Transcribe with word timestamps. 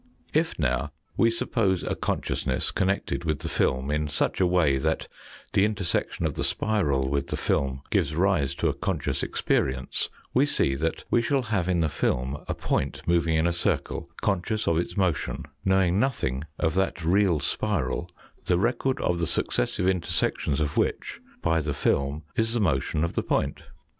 If 0.33 0.57
now 0.57 0.93
we 1.15 1.29
suppose 1.29 1.83
a 1.83 1.93
consciousness 1.93 2.71
con 2.71 2.87
nected 2.87 3.23
with 3.23 3.41
the 3.41 3.47
film 3.47 3.91
in 3.91 4.07
such 4.07 4.41
a 4.41 4.47
way 4.47 4.79
that 4.79 5.07
the 5.53 5.63
intersection 5.63 6.25
of 6.25 6.33
the 6.33 6.43
spiral 6.43 7.07
with 7.07 7.27
the 7.27 7.37
film 7.37 7.83
gives 7.91 8.15
rise 8.15 8.55
to 8.55 8.67
a 8.67 8.73
conscious 8.73 9.21
experience, 9.21 10.09
we 10.33 10.47
see 10.47 10.73
that 10.73 11.03
we 11.11 11.21
shall 11.21 11.43
have 11.43 11.69
in 11.69 11.81
the 11.81 11.87
film 11.87 12.43
a 12.47 12.55
point 12.55 13.03
moving 13.07 13.35
in 13.35 13.45
a 13.45 13.53
circle, 13.53 14.09
conscious 14.21 14.67
of 14.67 14.79
its 14.79 14.97
motion, 14.97 15.43
knowing 15.63 15.99
nothing 15.99 16.45
of 16.57 16.73
that 16.73 17.05
real 17.05 17.39
spiral 17.39 18.09
the 18.45 18.57
record 18.57 18.99
of 19.01 19.19
the 19.19 19.27
successive 19.27 19.87
intersections 19.87 20.59
of 20.59 20.77
which 20.77 21.21
by 21.43 21.59
the 21.61 21.75
film 21.75 22.23
is 22.35 22.55
the 22.55 22.59
motion 22.59 23.03
of 23.03 23.13
the 23.13 23.21
point. 23.21 23.61